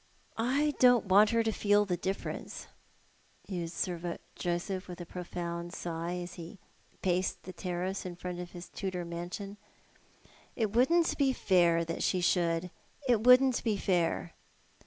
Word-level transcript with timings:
"I 0.58 0.72
don't 0.78 1.04
want 1.04 1.28
her 1.28 1.42
to 1.42 1.52
feel 1.52 1.84
the 1.84 1.98
difference," 1.98 2.66
mused 3.46 3.74
Sir 3.74 4.16
Joseph 4.36 4.86
•with 4.86 5.02
a 5.02 5.04
profound 5.04 5.74
sigh, 5.74 6.14
as 6.16 6.32
he 6.36 6.56
paced 7.02 7.42
the 7.42 7.52
terrace 7.52 8.06
in 8.06 8.16
front 8.16 8.40
of 8.40 8.56
Ids 8.56 8.70
Tudor 8.70 9.04
mansion. 9.04 9.58
"It 10.56 10.72
wouldn't 10.72 11.18
be 11.18 11.34
fair 11.34 11.84
that 11.84 12.02
she 12.02 12.22
should. 12.22 12.70
It 13.06 13.20
wouldn't 13.20 13.62
be 13.62 13.76
fair." 13.76 14.32